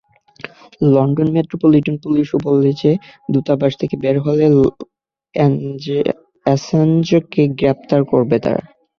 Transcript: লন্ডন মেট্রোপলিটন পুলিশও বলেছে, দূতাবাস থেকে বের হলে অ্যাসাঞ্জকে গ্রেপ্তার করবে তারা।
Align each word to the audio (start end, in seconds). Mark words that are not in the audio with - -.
লন্ডন 0.87 1.27
মেট্রোপলিটন 1.35 1.95
পুলিশও 2.03 2.37
বলেছে, 2.49 2.89
দূতাবাস 3.29 3.73
থেকে 3.81 3.95
বের 4.03 4.17
হলে 4.25 4.45
অ্যাসাঞ্জকে 6.45 7.43
গ্রেপ্তার 7.59 8.01
করবে 8.11 8.37
তারা। 8.45 8.63